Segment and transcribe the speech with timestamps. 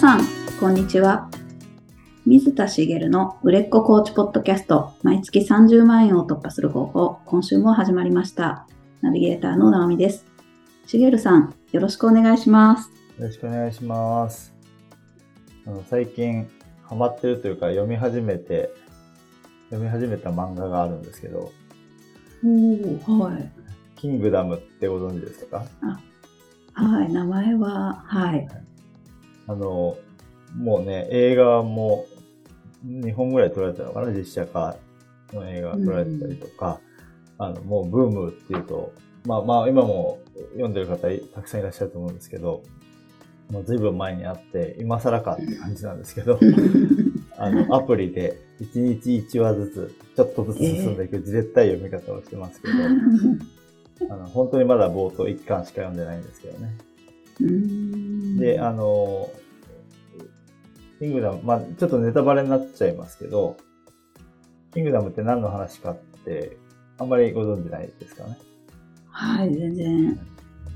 [0.00, 0.20] さん、
[0.58, 1.28] こんにちは。
[2.24, 8.66] 水田茂の売れっ子コーチポッドキャスト、毎月30万円を突破する方法、今週も始まりました。
[9.02, 10.24] ナビゲーターの直美です。
[10.86, 12.90] 茂さん、よろしくお願いします。
[13.18, 14.54] よろしくお願いします。
[15.66, 16.48] あの最近
[16.82, 18.70] ハマってるというか読み始めて、
[19.68, 21.52] 読み始めた漫画があるんですけど、
[23.06, 23.52] おお、はい。
[23.96, 25.66] キングダムってご存知ですか？
[26.72, 28.48] はい、名前は、はい。
[29.50, 29.98] あの、
[30.56, 32.06] もうね、映画も
[32.86, 34.76] 2本ぐらい撮られたのかな実写化
[35.32, 36.78] の映画が撮られてたりとか、
[37.36, 38.92] あの、もうブームっていうと、
[39.26, 40.20] まあまあ今も
[40.52, 42.62] 読んでる方たくさんいらっしゃると思うんですけど、
[43.50, 46.38] もう随分前にあって、今更かって感じなんですけど、
[47.36, 56.78] あの、アプリで1日1話ずつ、ちょっとずつ進んでいく絶対読み方をしてますけど、 あの、本当にまだ冒頭1巻しか読んでないんですけどね。
[58.38, 59.28] で、あの、
[61.00, 63.56] キングダム、まあちょっとネタバレになっちゃいますけど、
[64.74, 66.58] キングダムって何の話かって、
[66.98, 68.38] あんまりご存知ないですかね？
[69.08, 70.20] はい、全然。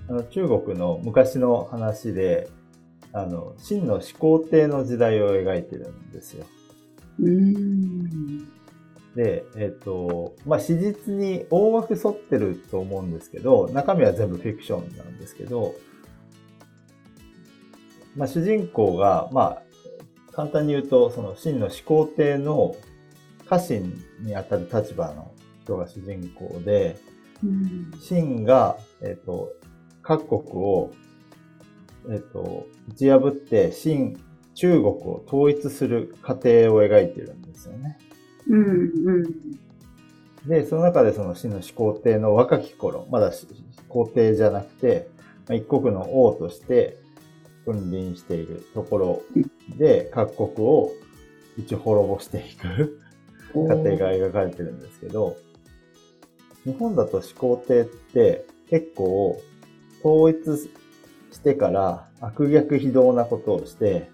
[0.08, 2.48] あの中国の昔の話で、
[3.12, 6.46] あの、秦の始皇帝の時代を描いてるんですよ。
[7.20, 8.48] うーん。
[9.14, 15.74] で、えっ、と、まあ、史実に大枠沿ってると思うんですけど、中身は全部フィクションなんですけど、
[18.16, 19.62] まあ、主人公が、まあ、
[20.34, 22.76] 簡単に言うと、その秦の始皇帝の
[23.48, 25.30] 家臣にあたる立場の
[25.62, 26.98] 人が主人公で、
[27.42, 29.52] うん秦が、えっ、と、
[30.02, 30.92] 各国を、
[32.10, 34.18] えっ、と、打ち破って、秦、
[34.54, 37.98] 中国を統一する過程を描いてるんですよね。
[38.48, 40.48] うん、うん。
[40.48, 43.46] で、その中でその秦の始皇帝の若き頃、まだし
[43.88, 45.08] 皇帝じゃなくて、
[45.48, 46.98] まあ一国の王として
[47.64, 49.22] 君臨しているところ
[49.76, 50.92] で、各国を
[51.58, 53.00] 打ち滅ぼしていく
[53.54, 55.36] お過程が描かれてるんですけど、
[56.64, 59.40] 日本だと始皇帝って結構
[60.02, 60.70] 統一
[61.32, 64.10] してから悪逆非道なことをして、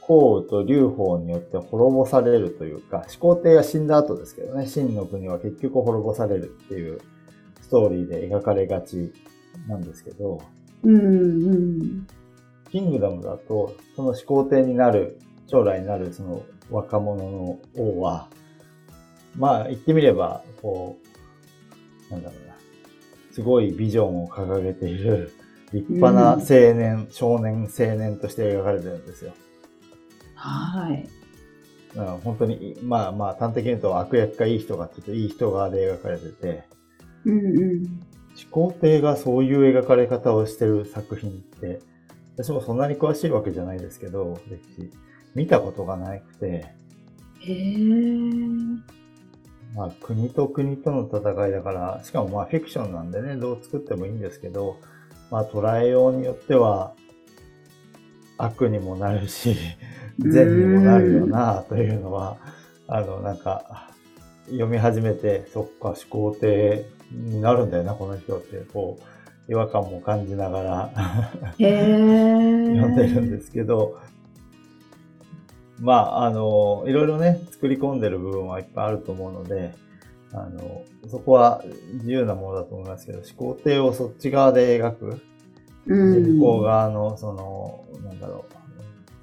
[0.00, 7.00] 項羽と劉邦によって滅ぼされるというか、始皇帝が死んだ後ですけどね、秦の国は結局滅ぼされるっていう
[7.60, 9.12] ストーリーで描かれがち
[9.66, 10.40] なんですけど、
[10.84, 12.06] うん、うん。
[12.70, 18.28] キングダムだと、その始皇帝になる、将来になるその若者の王は、
[19.36, 20.96] まあ言ってみれば、こ
[22.10, 22.54] う、なんだろうな、
[23.32, 25.32] すごいビジョンを掲げている
[25.72, 26.38] 立派な青
[26.74, 29.32] 年、少年、青年として描かれてるんですよ。
[30.34, 31.08] はい。
[31.96, 36.64] うん本当に、まあまあ端的に言うと悪役かいい人がちょっといい人側で描かれてて、
[37.24, 38.02] うん、うん。
[38.34, 41.80] 始皇帝がそういう描かれ方をしてる作品って、
[42.36, 44.90] 私もそんなに詳しいわけじゃないですけど、歴史、
[45.34, 46.66] 見たことがなくて、
[47.40, 47.76] へえ。
[49.74, 54.76] まあ国と国との戦いだから、しかもまあフィクションなんでね、どう作ってもいいんですけど、
[55.30, 56.94] まあ捉えようによっては
[58.36, 59.56] 悪にもなるし、
[60.18, 62.36] 善にもなるよなというのは、
[62.86, 63.90] あのなんか
[64.46, 69.15] 読み始めて、そっか、始皇帝になるんだよな、この人って、こう、
[69.48, 70.90] 違和感も感じながら。
[71.58, 73.98] 読んでるんですけど、
[75.80, 79.74] まあ、あの、いろいろね、作り込んでる部分はいっぱいあると思うので、
[80.32, 81.62] あの、そこは
[81.94, 85.20] 自由なものだと思いますけど、始皇帝をそっち側で描く、
[85.86, 86.36] うん。
[86.38, 88.44] 向こう側の、その、なんだろ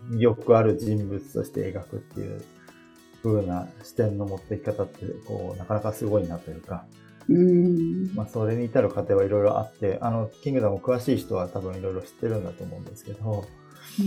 [0.09, 2.43] う、魅力ある人物として描くっていう
[3.21, 6.85] 風な視点の持っていき方って、こう、なかなかすごいなというか、
[7.29, 8.13] うん。
[8.15, 13.45] まあ、それに至る過程はいろいろあって、あの、キングダム詳しい人は多分いろいろ知ってるんだと思うんですけど、
[13.99, 14.03] う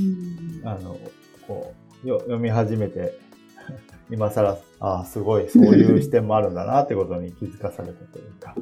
[0.65, 0.99] んあの、
[1.47, 1.75] こ
[2.05, 3.19] う、よ読み始めて、
[4.11, 8.55] 今更、ああ、すごい、そういう視点もあるんだなってことに気づかされたというか、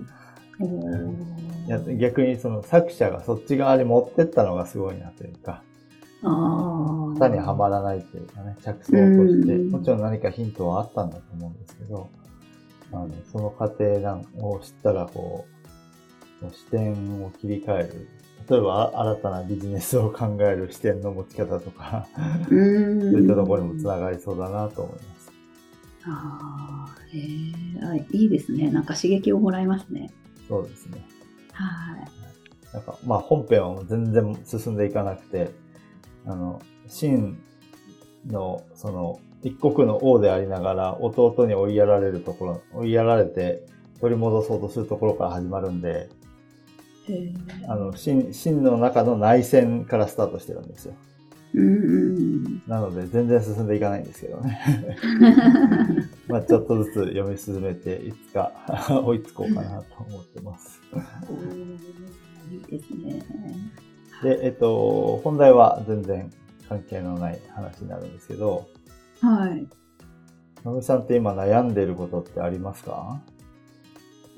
[1.98, 5.62] 逆にその作者がそっち側に持ってったのがすごいなというか、
[6.22, 7.14] ああ。
[7.14, 12.08] 型にはまらないというかね、着想として、うんもちろん何かヒントはあったんだと思うんですけど、
[12.94, 15.46] あのその過程なんを知ったら、こ
[16.42, 18.08] う、視点を切り替える。
[18.48, 22.06] 例えば、あ新たなビジネスを考える視点の持ち方とか、
[22.50, 23.00] うん。
[23.00, 25.32] そういったところにもつながりそうだなと思います。
[26.06, 27.22] ああ、へえ
[27.82, 28.70] あ、いいですね。
[28.70, 30.12] なんか刺激をもらいますね。
[30.48, 31.02] そうですね。
[31.52, 32.74] はい。
[32.74, 35.50] なんか、まあ本編は全然進んでいかなくて、
[36.26, 37.38] あの、秦
[38.26, 43.62] の、その、一国の王でありながら弟に追いやられるところ、追いやられて
[44.00, 46.08] 取り戻そうとするところから始まるんで、
[47.68, 50.94] あの、秦、秦の中の内戦からスタートしてるんですよ。
[52.66, 54.60] なので全然進んでいかないんですけどね。
[56.26, 58.52] まあちょっとずつ読み進めて、いつか
[59.04, 60.80] 追いつこうかなと思ってます。
[62.50, 63.22] いいですね。
[64.22, 66.30] で、えっと、本題は全然
[66.68, 68.66] 関係のない話になるんですけど、
[69.20, 69.66] はい。
[70.64, 73.20] のみさんって今悩んでることってありますか？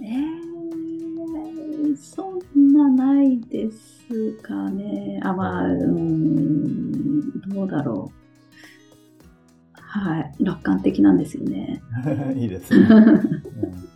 [0.01, 5.21] えー、そんなないですかね。
[5.23, 8.17] あ、まあ、うーん、どうだろう。
[9.81, 10.35] はい。
[10.45, 11.83] 楽観的なんですよね。
[12.37, 12.87] いいですね。
[12.93, 13.89] うん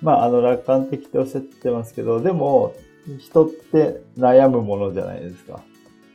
[0.00, 2.72] まあ、あの、楽観的っておっしゃってますけど、でも、
[3.18, 5.60] 人って悩むものじゃないですか。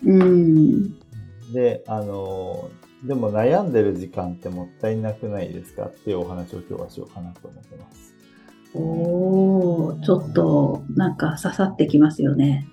[0.05, 0.93] うん。
[1.51, 2.69] で、あの、
[3.03, 8.13] でも悩んでる時間ってもったいなくないですかっていうお話を今日はしようかなと思ってます。
[8.75, 12.67] おー、ちょっと、なんか刺さってきますよね。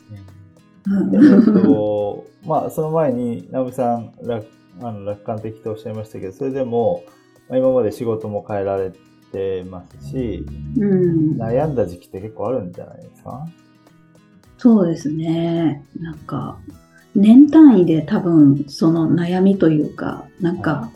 [0.87, 4.47] うんでえっと、まあ、その前に、ナブさん楽
[4.81, 7.05] あの楽観的とおっしゃいましたけど、それでも、
[7.49, 8.93] まあ、今まで仕事も変えられ
[9.33, 10.47] てますし、
[10.79, 11.39] うん。
[11.39, 13.47] 悩んだ時期って結構あるんじゃないですか？
[14.57, 15.85] そうですね。
[15.99, 16.59] なんか、
[17.15, 20.91] 年単位で多分、その悩みというか、なんか、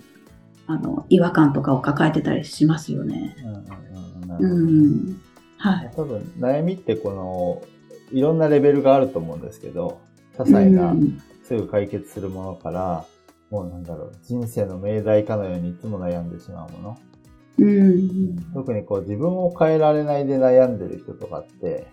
[0.66, 3.36] あの、違和感とかを抱えてたりしますよね。
[3.40, 3.64] うん
[4.38, 5.20] うん。
[5.58, 5.92] はい。
[5.94, 7.62] 多分、悩みってこの、
[8.12, 10.00] いろんなレベルがあると思うんですけど、
[10.36, 13.04] 些細なう、んすぐ解決するものから、
[13.50, 16.98] もうなんだろう、人生の命題かのようにいつも悩んでしまうもの。
[17.58, 18.36] うん。
[18.54, 21.86] 特にこう自分を変えられないで悩んでる人とかって、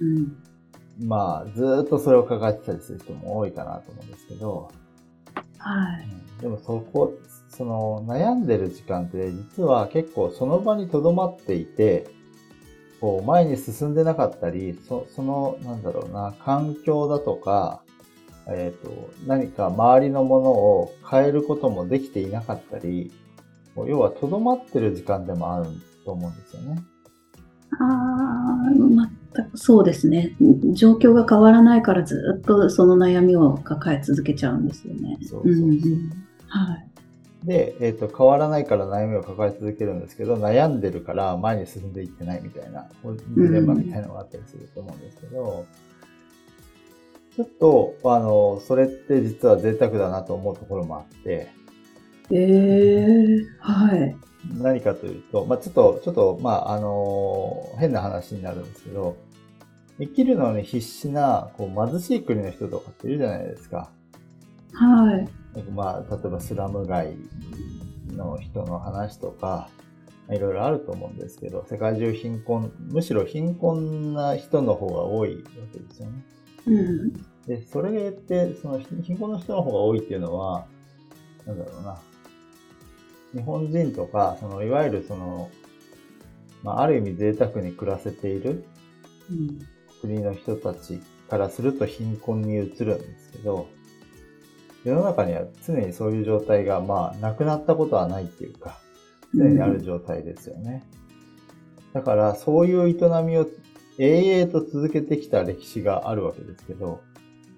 [0.00, 0.36] うん。
[1.00, 4.70] まあ、ずーっとそれを抱えてたりする人も多いかなと思うんですけど、
[5.58, 5.98] は
[6.38, 6.42] い。
[6.42, 7.14] でもそこ、
[7.48, 12.08] その悩んでる時間って実は結構その場に留まっていて、
[13.00, 17.82] こう前に進んでなかったり、そその、なんだろうな、環境だとか、
[18.46, 23.12] えっ、と、何か周りのものを変えることもできていなかったり、
[23.76, 25.66] 要は留まってる時間でもある
[26.04, 26.82] と思うんですよね。
[27.78, 28.70] ああ、
[29.34, 30.34] 全くそうですね。
[30.72, 35.18] 状況が変わらないからずっとその悩みを抱え続けちゃうんですよね。
[35.22, 35.70] そうそうそう
[36.48, 36.90] はい。
[37.44, 45.64] で、えっ、と、変わらないから悩みを抱え続けるんですけど、悩んでるから前に進んでいってないみたいな、こういうジレンマみたいなのがあったりすると思うんですけど、
[47.36, 51.48] ちょっと、あの、それって実は贅沢だなと思うところもあって、
[52.30, 54.16] えー、はい。
[54.48, 59.16] 何かというと、まあちょっと、ちょっと、まああの、変な話になるんですけど、
[59.98, 63.90] 生きるのに必死な、こう、貧しい国の人とかっているじゃないですか。
[64.72, 65.28] はい。
[65.72, 67.16] まあ、例えばスラム街
[68.16, 69.68] の人の話とか、
[70.30, 76.22] いろいろあると思うんですけど、世界中貧困、むしろ貧困な人の方が多いわけですよね。
[76.66, 77.12] うん。
[77.46, 80.66] で、それって、その貧貧困の人の方が多いっていうのは、
[81.46, 81.98] なんだろうな。
[83.34, 85.50] 日本人とか、その、いわゆるその、
[86.62, 88.64] まあ、ある意味贅沢に暮らせている。
[90.00, 93.68] 国の人たちからすると貧困に移るんですけど、
[94.84, 98.78] 世の中には常にそういう状態が、まあ、なくなったことはないっていうか、
[99.34, 100.84] 常にある状態ですよね。
[101.92, 103.46] だから、そういう営みを
[103.98, 107.00] 永遠と続けてきた歴史があるわけですけど、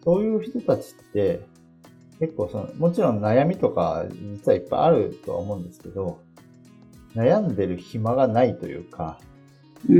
[0.05, 1.47] そういう人たちって、
[2.23, 6.21] 結構その、もちろん悩みとか実はいっぱいあるとは思うんですけど、
[7.17, 9.19] 悩んでる暇がないというか、
[9.89, 9.93] う。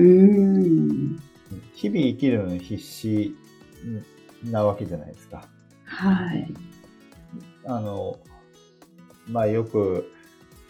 [1.75, 3.35] 日々生きるのに必死
[4.45, 5.49] なわけじゃないですか。
[5.85, 6.47] はい。
[7.65, 8.17] あの、
[9.27, 10.09] まあよく、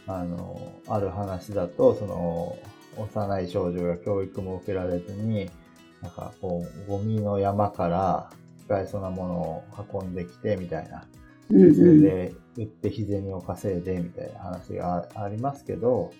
[0.07, 2.57] あの、ある話だと、その、
[2.97, 5.51] 幼い少女が教育も受けられずに、
[6.01, 8.31] なんかこう、ゴミの山から
[8.65, 9.65] 使えそうなものを
[10.01, 11.05] 運んできてみたいな。
[11.51, 12.03] うんそれうん。
[12.03, 16.13] で売って日銭を稼いでみたいな話がありますけど、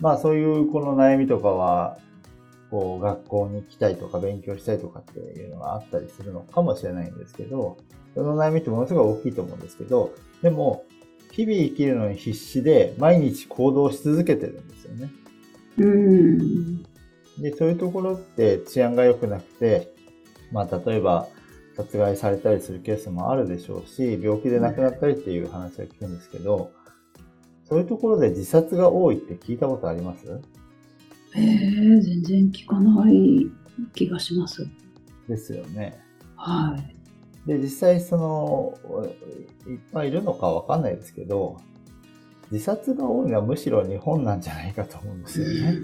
[0.00, 1.98] まあそういうこの悩みとかは、
[2.70, 7.78] こう学校に行きたいとか勉強したいとかっていうのがあったりするのかもしれないんですけど、
[8.14, 10.12] その悩みってものすごい大きいと思うんですけど、
[10.42, 10.84] でも、
[11.32, 15.10] 日々生きるのに必死で毎日行動し続けてるんですよね。
[15.78, 16.82] うん。
[17.38, 19.92] で、そういうところって治安が良くなくて、
[20.52, 21.28] まあ例えば
[21.80, 26.72] 殺害されたりするケースもあるでしょうし、病気で亡くなったりっていう話は聞くんですけど、
[27.64, 30.40] そういうところで自殺が多いって聞いたことあります？
[31.36, 33.46] えー、全然聞かない
[33.94, 34.66] 気がします。
[35.28, 35.98] ですよね。
[36.36, 36.96] はい。
[37.48, 38.74] で、実際その、
[39.66, 41.56] いっぱいいるのかわかんないですけど、
[42.50, 45.78] 自殺が多いのはむしろ日本なんじゃないかと思うんですよね。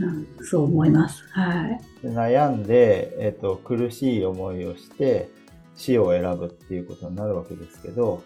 [0.00, 1.22] うんそう思います。
[1.30, 1.80] はい。
[2.02, 5.28] で悩んで、えっ、と、苦しい思いをして
[5.76, 8.22] 死を選ぶっていうことになるわけですけど、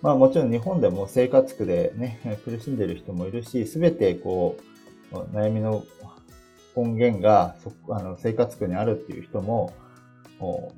[0.00, 4.56] まあもちろん日本でも生活苦でね、苦しんでる人もいるし、すべてこ
[5.12, 5.84] う、悩みの
[6.76, 7.56] 根源が
[7.88, 9.72] あの生活苦にあるっていう人も、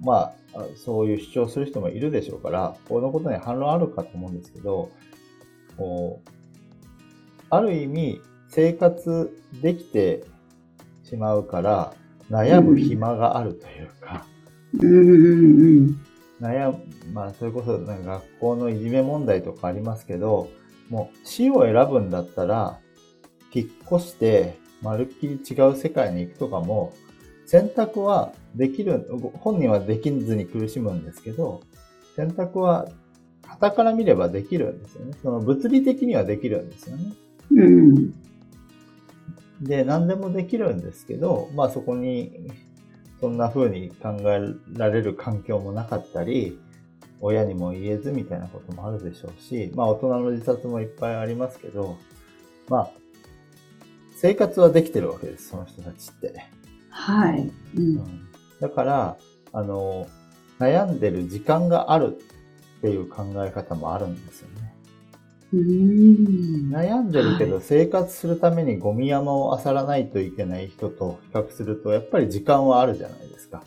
[0.03, 4.91] まあ、そういう主張する人もいるでしょうから、このことに反論あるかと思うんですけど、
[5.77, 6.37] こう
[7.51, 9.31] ある意味、生活
[9.63, 10.25] できて
[11.05, 11.95] しまうから、
[12.31, 14.27] 悩む暇があるというか、
[16.41, 20.49] 悩む、まあ、それこそなんか学校のいじめ問題とかありますけど、
[20.91, 22.81] もう死を選ぶんだったら、
[23.53, 26.93] 引っ越して、まるっきり違う世界に行くとかも、
[27.47, 31.63] 選択はできる、本人はできずに苦しむんですけど、
[32.17, 32.89] 選択は、
[33.47, 35.13] 旗から見ればできるんですよね。
[35.23, 37.13] その物理的にはできるんですよね。
[37.53, 38.15] うん。
[39.63, 42.51] で、何でもできるんですけど、まあそこに、
[43.21, 46.59] そんな風に考えられる環境もなかったり、
[47.21, 51.97] 親にも言えずみたいなこともあるでしょうし、まあ大人の自殺もいっぱいありますけど、
[52.69, 52.91] まあ、
[54.17, 56.35] 生活はできてるわけです、その人たちって。
[56.91, 57.51] はい。
[57.77, 58.29] うん、
[58.61, 59.17] だから、
[59.53, 60.07] あの、
[60.59, 62.19] 悩んでる時間がある
[62.79, 64.67] っていう考え方もあるんですよね。
[65.53, 73.63] 悩んでるけど、生活するためにゴミ山を漁らないといけない人と比較すると、やっぱり時間はあるじゃないですか。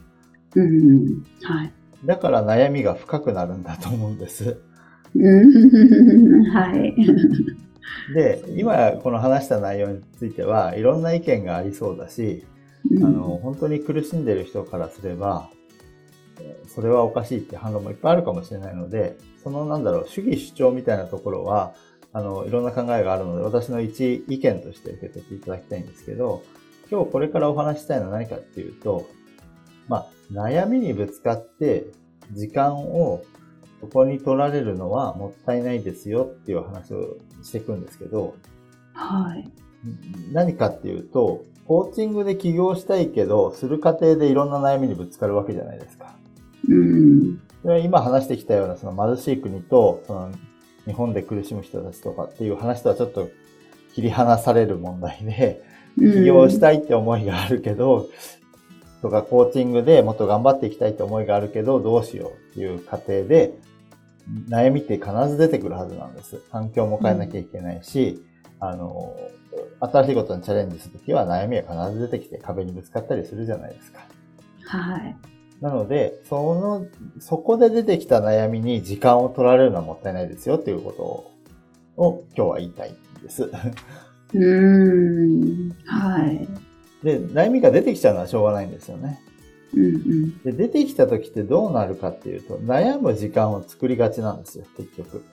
[0.56, 1.74] うん、はい。
[2.06, 4.58] だから悩みが深くなるんだと思うんです。
[6.54, 6.96] はい。
[8.14, 12.44] で、今この話した内容については、いろんな意見がありそうだし、
[12.98, 15.50] あの、本当に苦しんでる人からすれば、
[16.68, 21.74] それはおかしいって反論もいっぱいあるかもしれないので、そのなんだろう、主義主張みたいなところは、
[22.12, 26.44] あの、いろんな考えがあるので、私の一意見として受け取っていただきたいんですけど、
[26.92, 29.08] 今日これからお話したいのは何かっていうと、
[29.88, 31.86] まあ、悩みにぶつかって
[32.32, 33.24] 時間を
[33.80, 38.36] そこに取られるのはもったいないですよっていう話をしていくんですけど、
[38.94, 39.50] はい。
[40.34, 46.16] 何かっていうと、コーチングで起業したいけど、する過程でいろんな悩みにぶつかるわけじゃないですか。
[46.70, 47.40] うん。
[47.84, 50.32] 今話してきたようなその貧しい国と、その
[50.86, 53.30] 日本で苦しむ人たちとかっていう話とはちょっと
[53.94, 55.64] 切り離される問題で、
[55.98, 58.08] 起業したいって思いがあるけど、
[59.02, 63.54] とかコーチングでもっと頑張っていきたいって思いがあるけど、どうしようっていう過程で、
[64.50, 66.38] 悩みって必ず出てくるはずなんです。
[66.52, 68.22] 環境も変えなきゃいけないし、
[68.62, 69.16] うん、あの、
[69.80, 74.02] 新しいことにチャレンジするときは悩みが必ず出てきて壁にぶつかったりするじゃないですか。
[74.66, 75.16] はい。
[75.62, 76.86] なので、その、
[77.20, 80.94] そこで出てきた悩みに時間を取られるのはもったいないですよっていうこ
[81.98, 83.44] とを今日は言いたいんです。
[83.44, 85.76] うーん。
[85.86, 86.48] はい。
[87.04, 89.20] で、悩みが出てきちゃうのはしょうがないんですよね。
[89.74, 95.24] うんうん、で出てきた時ってどうなるかっていうと、悩む時間を作りがちなんですよ、結局。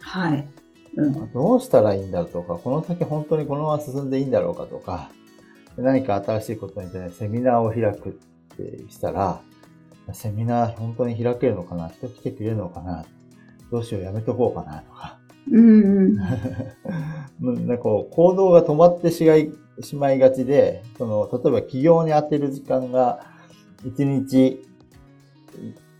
[0.00, 0.48] はい。
[0.96, 5.10] うん、どうしたらいいんだろうとか、この先本当にこのまま進んでいいんだろうかとか、
[5.76, 8.20] 何か新しいことに対してセミナーを開く
[8.52, 9.40] ってしたら、
[10.12, 11.88] セミナー本当に開けるのかな？
[11.88, 13.04] 人来てくれるのかな？
[13.70, 14.80] どうしようやめとこうかな？
[14.82, 15.18] とか。
[15.50, 16.16] うんうん。
[17.66, 23.26] なんかこう行動が止まってしまいしまいがちで、その、例えば起業に当てる時間が
[23.84, 24.62] 1日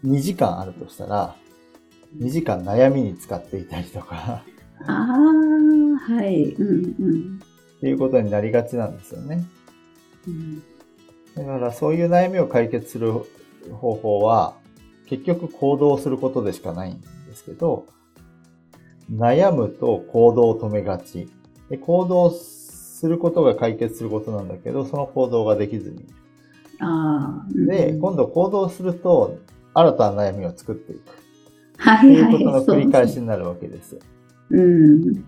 [0.04, 1.36] 2時間あるとしたら、
[2.18, 4.44] 2時間悩みに使っていたりとか
[4.86, 6.52] ああ、はい。
[6.54, 7.40] うんうん。
[7.78, 9.44] っていうことになりがちなんですよね。
[10.28, 10.62] うん、
[11.36, 13.12] だからそういう悩みを解決する
[13.72, 14.54] 方法は、
[15.06, 17.86] 結局行動することでしかないんですけど、
[19.10, 21.28] 悩むと行動を止めがち。
[21.68, 26.06] で行動することが解決することなんだけど、その行動ができずに。
[26.80, 29.38] あで、今度行動すると、
[29.74, 31.00] 新たな悩みを作っていく。
[31.78, 32.32] はいはい。
[32.32, 33.98] ということの繰り返しになるわけです。
[34.50, 35.24] うん。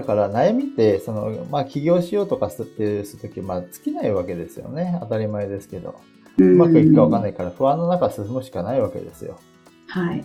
[0.00, 4.96] だから悩みって、その、まあ起業しようとかすってするとき、まあ尽きないわけですよね。
[5.00, 5.96] 当たり前ですけど。
[6.38, 9.40] うまくいくかわかんないから不安の中進むしかないわけですよ。
[9.88, 10.24] はい。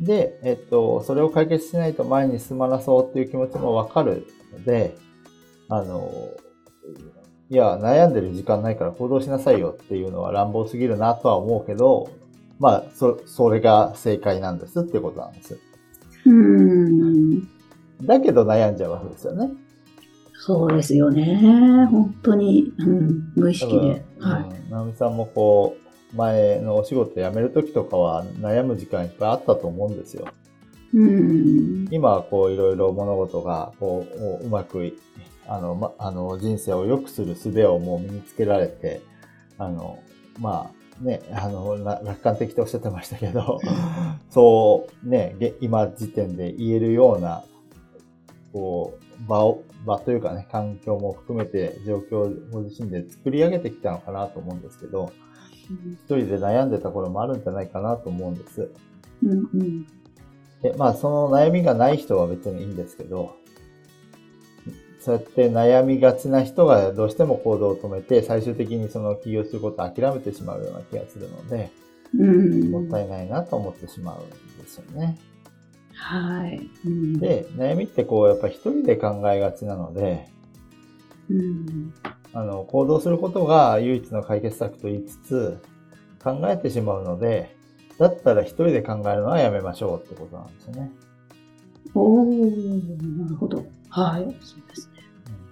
[0.00, 4.96] で、えっと、それを解決しないと前に進まなそうっていう気持ちもわかるので、
[5.68, 6.08] あの、
[7.50, 12.10] いや、悩んでる時間ないから行動しなさいよっていうのは乱暴すぎるなとは思うけど、
[12.60, 15.58] まあ、そ、それが正解なんですっていうことなんです。
[16.26, 17.48] うん。
[18.02, 19.50] だけど悩んじゃうわけですよね。
[20.34, 21.86] そうですよね。
[21.90, 24.04] 本当に、うん、無意識で。
[24.20, 24.70] はい。
[24.70, 25.76] 直美さんもこ
[26.12, 30.28] う、前のお仕事辞めるときとかは悩む時間いっぱいあったと思うんですよ。
[30.94, 34.06] うん、今はこういろいろ物事がこ
[34.40, 34.96] ううまく
[35.48, 39.00] あの、ま、あの人生を良くする術をもう身につけられて、
[39.58, 40.02] あの、
[40.38, 43.58] まあ、ね、あの、楽観的とおっしゃってましたけど、
[44.30, 47.44] そうね、今時点で言えるような、
[48.52, 55.12] こう、場を、場というかね、環境も含めて状況をご自身で作り上げてきたのかなと思うんですけど、
[55.70, 58.70] 一人で悩んでた頃もあるんじゃないかなと思うんです。
[59.22, 59.86] うんうん、
[60.62, 63.36] で、まあ、その悩みがない人は別にいいんですけど、
[65.00, 71.70] そうやって悩みがちな人がどうしても行動を止めて、最終的にその起業することを諦めてしまうような気がするので、
[72.18, 74.28] うん、もったいないなと思ってしまうん
[74.62, 75.16] ですよね。
[75.98, 76.70] はい。
[76.86, 80.28] うん、で、悩みってこう、やっぱ一人で考えがちなので、
[81.28, 81.92] うん、
[82.32, 85.62] あの、行動することが唯一の解決策と言いつつ、
[86.22, 87.56] 考えてしまうので、
[87.98, 90.90] だったら一人で考えるのはやめましょうってことなんですよね。
[91.94, 93.64] おー、なるほど。
[93.88, 95.02] はい、そうですね。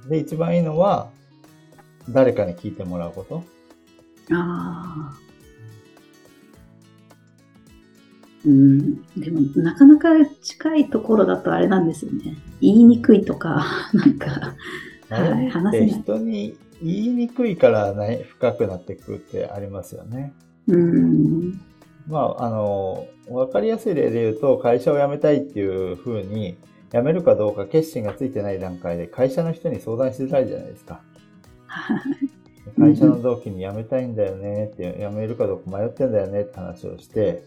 [0.09, 1.11] で、一番いいのは、
[2.09, 3.43] 誰かに聞いてもらうこと。
[4.33, 5.26] ああ。
[8.47, 10.09] うん、でもなかなか
[10.41, 12.37] 近いところだとあれなんですよね。
[12.61, 14.55] 言いにくいとか、 なんか、
[15.09, 15.89] はい、話せない。
[15.89, 20.33] 人に言いにくいからね、深くなっていくってありますよね。
[20.69, 21.61] うん。
[22.07, 26.57] まあ、あの、わかりやすい例で言うと、会社を辞めたいっていうふうに、
[26.93, 31.01] 辞めるかどうか決心がついてない段階で会社の人に相談しづらいじゃないですか。
[32.79, 37.45] 会社の同期に辞めたいんだよねって、辞めるかどうか迷ってんだよねって話をして、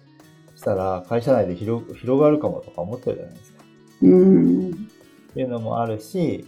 [0.60, 3.64] したら会社内で広広がるかもとか思ってるじゃないですか。
[4.02, 4.72] うん。
[4.72, 6.46] っていうのもあるし、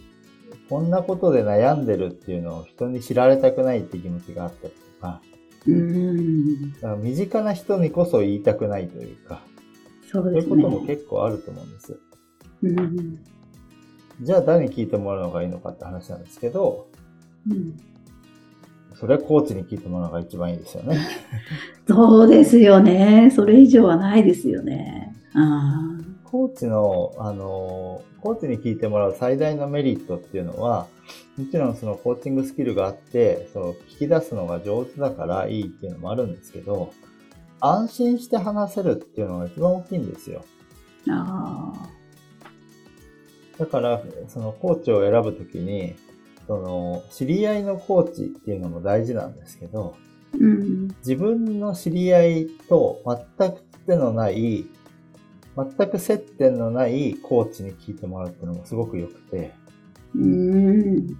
[0.68, 5.22] こんなことで悩んでるっていうのを人に知られたくないって気持ちがあったりとか、
[5.66, 9.42] うんだから身近な人にこそ言いたくないというか、
[10.12, 10.40] そうね。
[10.40, 11.98] いうことも結構あると思うんです。
[12.64, 13.18] うん、
[14.20, 16.86] じゃあ誰に聞いてもらうのがいいのかって話なんですけど、
[17.50, 17.80] うん、
[18.96, 20.98] それはコーチに聞いてもらうのが一番いいですよね。
[21.88, 23.30] そうですよね。
[23.34, 25.14] それ以上はないですよね。
[25.34, 25.92] あ
[26.24, 30.86] コーチの、あの、コーチに聞いてもらう最大のメリットっていうのは、
[31.36, 36.92] もちろんそのコーチングスキルがあって、その聞き出すのが上手だからいいっていうのもあるんですけど、
[37.60, 40.44] 安心して話せるっていうのが一番大きいんですよ。
[41.10, 41.90] ああ。
[43.58, 45.94] だから、そのコーチを選ぶときに、
[46.52, 49.96] その、知り合いのコーチっていうのも大事なんですけど、
[50.38, 53.00] うん、自分の知り合いと
[53.38, 54.66] 全く手のない、
[55.56, 59.54] 全く接点のないコーチに聞いてもらうっていうのもすごく良くて、
[60.14, 61.16] うん、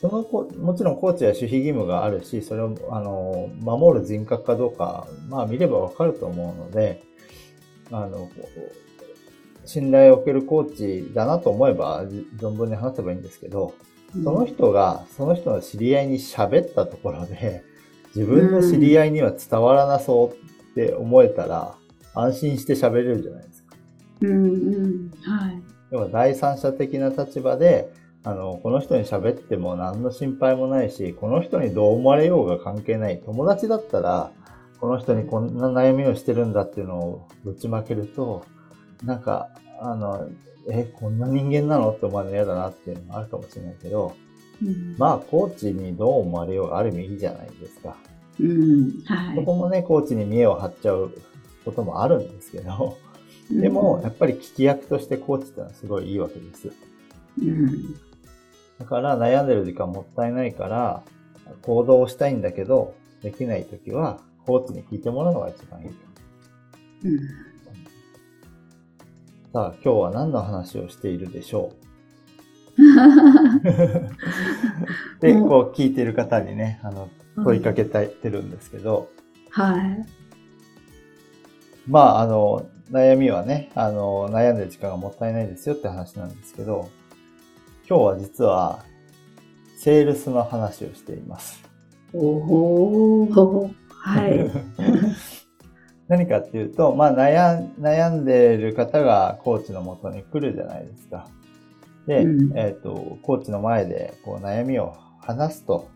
[0.00, 0.22] その
[0.62, 7.02] もちろんコーチは守秘義務があるし、それをあの守る人格かどうか、まあ見ればわかると思うので、
[7.90, 8.30] あの、
[9.66, 12.02] 信頼を受けるコーチだなと思えば
[12.38, 13.74] 存分に話せばいいんですけど、
[14.12, 17.62] その人がその人の知り合いに喋ったところで、
[18.14, 21.74] 自分の知り合いには伝わらなそうって思えたら、
[22.14, 23.76] 安心して喋れるじゃないですか。
[24.22, 25.10] うんうん。
[25.22, 25.62] はい。
[25.92, 27.92] 要は第三者的な立場で、
[28.22, 33.20] あの、この人に喋っても何の心配もないし、この人にどう思われようが関係ない。
[33.24, 34.30] 友達だったら、
[34.80, 38.44] この人にこんな悩みをしてるんだっていうのをぶちまけると、
[39.04, 39.48] なんか、
[39.80, 40.28] あの、
[40.68, 44.14] え、こんな人間なのって思われるの嫌だなっていうのもあるかもしれないけど、
[44.62, 47.96] うん、まあ、コーチにどう思われようがある意味いいじゃないですか。
[48.38, 49.36] うん、はい。
[49.36, 51.12] そこもね、コーチに見栄を張っちゃう
[51.64, 52.98] こともあるんですけど、
[53.50, 56.70] でも、やっぱり聞き役としてコーチってのはすごいいいわけです。
[57.40, 57.94] うん。
[58.78, 61.02] だから悩んでる時間もったいないから、
[61.62, 65.94] 行動をしたいんだけど、できない時は、コーチに聞いてもらうのが一番いいと。
[67.04, 67.49] うん
[69.52, 71.72] さあ、今日は何の話をしているでしょ
[72.78, 72.80] う？
[75.20, 79.08] で、こう聞いてる方にね、あの、問いかけてるんですけど、
[79.50, 80.06] はい。
[81.88, 86.88] まあ、あの、悩みはね、あの、悩んでる時間がもったいないですよって話なんですけど、
[87.88, 88.84] 今日は実は、
[89.76, 91.60] セールスの話をしています。
[92.12, 93.26] おお
[93.88, 94.48] はい。
[96.10, 101.28] 何かっていうと、まあ悩悩んでる方がコーチのもとに来るじゃないですか。
[102.08, 105.88] で、うん、えっ、ー、と、コーチの前でこう悩みを話すと。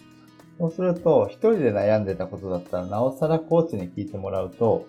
[0.56, 4.86] そうすると、一人で悩んでたことだったら、なおさらコーチに聞いてもらうと、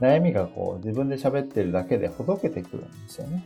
[0.00, 3.44] 悩みがこう自分で喋ってるだけでほどけてくるんですよね。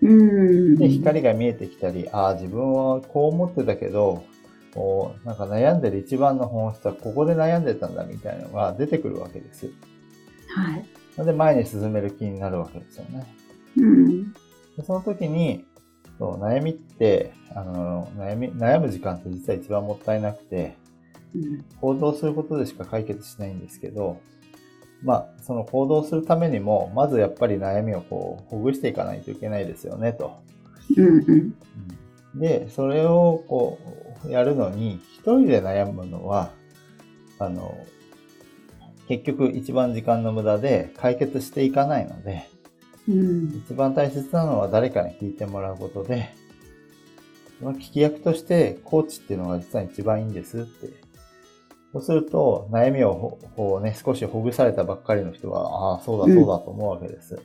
[0.00, 4.24] うんで、光が見えてきたり、ああ、自分はこう思ってたけど、
[4.74, 9.68] こう、なんか悩んでる一番の本質はここで悩んでたんだみたいなのが出てくるわけです。
[10.54, 10.76] は
[11.22, 11.24] い。
[11.24, 13.26] で、前に進める気になるわけですよね。
[13.76, 14.32] うん。
[14.32, 15.64] でその時に、
[16.18, 20.76] そう悩みって、あの、悩み、悩む時間って実は一番もったいなくて、
[21.34, 24.20] うん行動することでしか解決しないんですけど、
[25.02, 30.32] まあ、その行動するためにも、まずやっぱり悩みをこう、ほぐしていかないといけないですよね、と。
[30.96, 31.54] うんうん
[32.34, 33.78] で、それをこ
[34.24, 36.50] う、やるのに、一人で悩むのは、
[37.38, 37.76] あの、
[39.12, 42.48] 結局一番時間の無駄で解決していかないので、
[43.06, 46.32] うん一番大切なのは誰かに聞いてもらうことで、
[47.58, 50.88] その聞き役としてコーチっていうのが実は一番いいんですって。
[51.92, 57.38] そうすると、悩みをほこうね、少しほぐされたばっかりの人は、ああ、そうだそうだと思うわけです。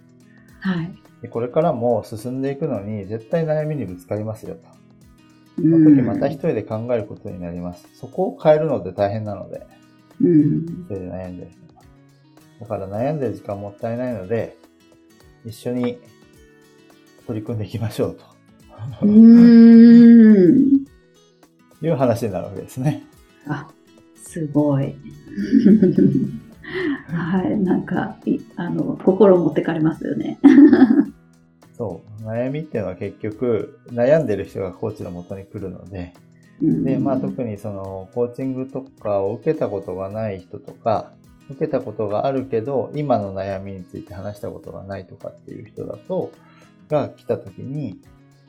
[0.61, 0.95] はい。
[1.21, 4.61] でこれからも進んでいくのに、絶対悩みにぶつかりますよと。
[5.57, 7.89] うその時んまた一人で考えることになります。
[7.95, 9.67] そこを変えるのって大変なので、
[10.21, 11.81] うん一人で悩んでる人が。
[12.61, 14.57] だから悩んでる時間もったいないので、
[15.45, 15.99] 一緒に
[17.25, 18.17] 取り組んでいきましょう
[19.03, 20.85] うーん。
[21.79, 23.03] と いう話になるわけですね。
[23.47, 23.67] あ、
[24.15, 24.95] すごい。
[27.07, 30.39] はい、なんか、いあの、心持ってかれますよね。
[31.77, 32.23] そう。
[32.23, 36.26] 悩みっていうのは結局、悩んでる人がコーチの元に来るので、うん
[36.61, 41.11] で、まあ特にその、コーチングとかを受けたことがない人とか、
[41.49, 46.31] 受けたことがあるけど、今の悩みについて話したことがないとかっていう人だと、
[46.89, 47.99] が来た時に、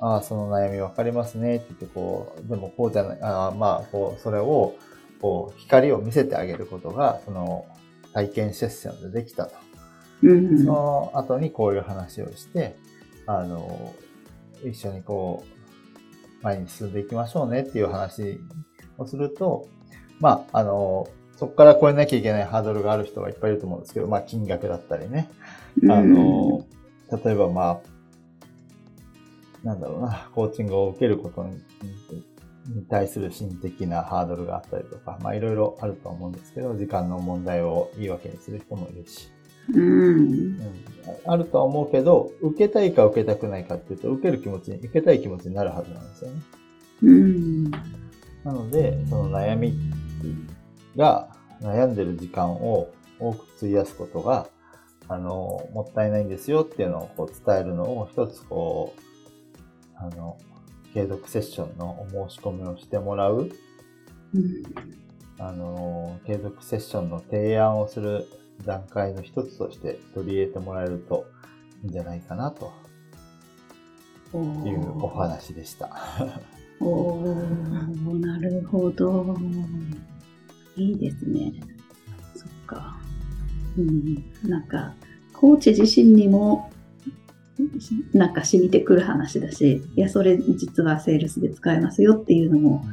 [0.00, 4.74] ああ、その悩みわかりますねって言って、こう、でもこうじゃない、ああ、まあ、こう、それを、
[5.20, 7.66] こう、光を見せてあげることが、その、
[8.14, 9.52] 体験セッションでできたと。
[10.22, 12.76] うんその後にこういう話をして、
[13.26, 13.94] あの、
[14.64, 15.57] 一緒にこう、
[16.42, 18.40] 前に進んでいきましょうねっていう話
[18.96, 19.66] をすると、
[20.20, 25.28] まあ、あの、そこから超えなきゃいけないハードルがある人がいっぱいいると思うんですけど、まあ、金額だったりね。
[25.84, 26.64] あの、
[27.24, 27.80] 例えばまあ、
[29.64, 31.60] なんだろうな、コーチングを受けることに
[32.68, 39.30] に対する心的なハードルがあったりとか、まあいろいろあると思うんですけど、時間の問題を言い訳にする人もいるし、
[39.74, 39.80] うん。
[39.80, 40.60] うん、
[41.26, 46.42] あるとは思うけど、受けたいか受けたくないかっていうと、受ける気持ちに、受けたい気持ちになるはずなんですよね。
[47.02, 47.70] うん。
[47.70, 49.74] なので、その悩み
[50.96, 51.28] が、
[51.60, 54.48] 悩んでる時間を多く費やすことが、
[55.08, 59.00] あの、もったいないんですよっていうのをこう伝えるのを一つこう、
[59.96, 60.36] あの、
[60.94, 63.50] 継続セッションのお申し込みをしてもらう、
[64.34, 64.98] うん
[65.40, 68.26] あの、継続セッションの提案をする
[68.64, 71.26] 段階の一つとして取り入れてもらえると
[71.82, 72.72] いいんじゃないかなと
[74.32, 75.90] おいうおー話でした。
[76.80, 79.36] おーなるほど。
[80.76, 81.52] いいですね。
[82.36, 82.98] そっか。
[83.76, 84.24] うん。
[84.48, 84.94] なんか、
[85.32, 86.70] コーチ自身にも、
[88.12, 92.84] なんか染みてくる話だし、いや、それ実はセールスで使えますよっていうのも、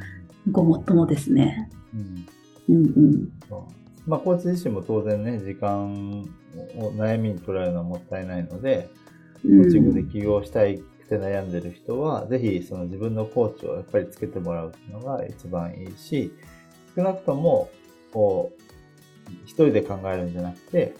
[0.51, 1.69] ごもっともですね。
[1.93, 2.25] うん
[2.69, 3.29] うんうん。
[4.07, 6.21] まあ、コーチ自身も当然ね、時間
[6.77, 8.89] を悩みに取られるのはもったいないので、
[9.41, 16.31] コーチングで起業したいくて悩んでる人は、ぜひその自分のコーチをやっぱりつけてもらうっていうのが一番いいし、
[16.95, 17.69] 少なくとも、
[18.11, 18.61] こう、
[19.45, 20.95] 一人で考えるんじゃなくて、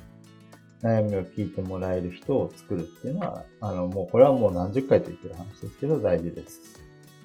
[0.82, 6.82] 悩みを聞いてもらえる人を作るっていうのは、あの、もうこれはもう何十回と言ってる話ですけど、大事です。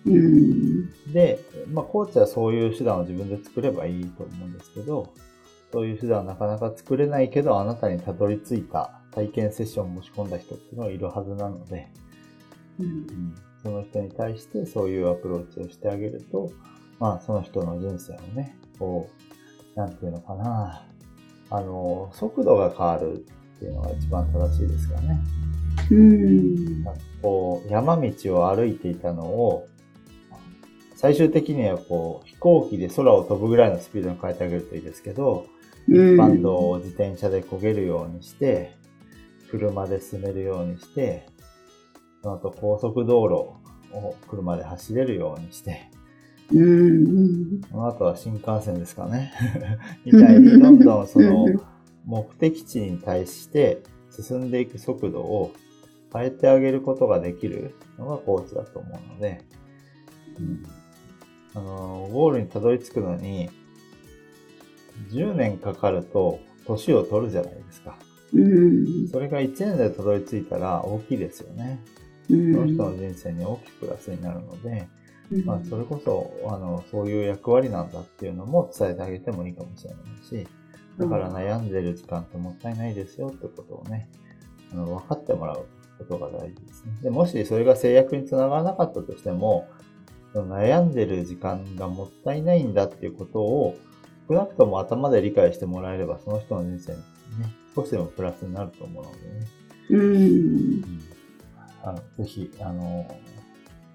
[0.06, 1.12] うん。
[1.12, 1.40] で、
[1.72, 5.12] まあ、コーチはそういう手段を自分で作ればいいと思うんですけど、
[5.72, 11.88] そういう手段はなかなか作れないけど、あなたにたどり着いた体験セッションを申し込んだ人っていうのがいるはずなので、
[12.78, 16.50] うんその人に対してそういうアプローチをしてあげると、
[16.98, 19.10] まあ、その人の人生をね、こ
[19.76, 20.86] う、なんていうのかな、
[21.50, 25.20] あの、速度が変わるっていうのが一番正しいですかね。
[25.90, 26.84] うん。
[26.84, 29.68] なんかこう、山道を歩いていたのを、
[30.94, 35.46] 最終的にはこう、飛行機で空を飛ぶぐらいのスピードに変えてあげるといいですけど、
[35.88, 38.76] 一般道を自転車で漕げるようにして、
[39.50, 41.26] 車で進めるようにして、
[42.22, 45.90] その後高速道路を車で走れるようにして、
[46.52, 47.60] うん。
[47.70, 49.32] その後は新幹線ですかね。
[50.04, 51.46] みたいに、どんどんその
[52.04, 55.52] 目的地に対して進んでいく速度を
[56.12, 59.42] 変えてあげることができるのがコーチだと思うので、
[60.38, 60.62] うん
[61.54, 63.50] あの、ゴールにたどり着くのに、
[65.08, 67.96] 10年かかると年を取るじゃないですか。
[68.32, 69.08] うん。
[69.08, 71.80] それが1年でたどり着いたら大きいですよね。
[72.28, 72.74] うそのん。
[72.74, 74.88] 人の人生に大きくプラスになるので、
[75.32, 80.46] うんまあ、それこそ、あの、そういう役割なんだっていうのも伝えてあげてもいいかもしれないし、
[80.98, 84.08] だから悩んでる時間ってもったいないですよってことをね、
[84.72, 85.66] あの、分かってもらう
[85.98, 86.92] ことが大事ですね。
[87.02, 89.68] で、もしそれが制約につながらなかったとしても、
[90.34, 93.76] 悩んでる時間がもったいないんだっていうことを
[94.30, 96.98] 少なくとも頭で理解してもらえれば、その人の人生に
[97.40, 99.46] ね、少しでもプラスになると思うのでね。
[99.90, 101.00] うん。
[101.82, 103.12] あのぜひ、あの、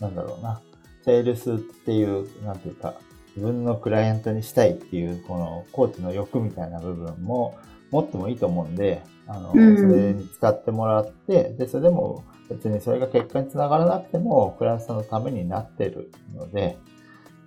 [0.01, 0.59] なんだろうな、
[1.05, 2.95] セールスっていう、なんていうか、
[3.37, 7.57] 自分のクライアントにしたいっていう、このコーチの欲みたいな部分も
[7.91, 16.77] 持ってもいいと思うんで、あの、うんそれに使ってもらって、で、それでも別にそれが結果につながらなくても、クライアントさんのためになってるので、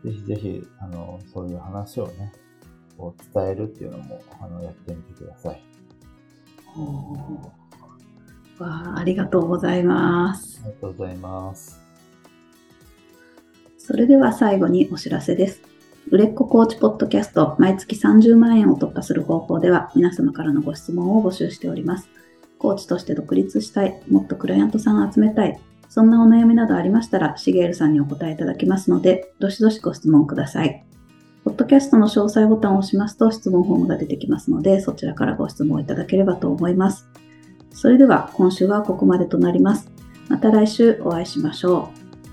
[0.05, 2.33] ぜひぜひ、あの、そういう話をね、
[2.99, 5.63] こう伝えるっていうのも、あの、やってみてください。
[8.59, 10.61] わあありがとうございます。
[10.65, 11.81] ありがとうございます。
[13.79, 15.63] それでは最後にお知らせです。
[16.11, 22.09] 売れっ子コーチポッドキャスト毎月30万円を突破する方法では皆様からのご質問を募集しております。
[22.59, 25.59] コーチとして独立したい、もっとクライアントさんを集めたい、
[25.89, 30.88] そんなお悩みなどありましたら、しげーるさんにお答えいただきますので、どしどしご質問ください。
[31.59, 37.09] ポッドキャストの詳細ボタンを押しますと質問フォームが出てきますので、そちらからご質問いただければと思います。
[37.73, 39.91] それでは今週はここまでとなります。
[40.29, 41.91] また来週お会いしましょ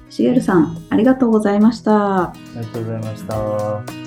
[0.09, 0.13] う。
[0.13, 2.25] しげるさん、ありがとうございました。
[2.25, 4.04] ありがとうございました。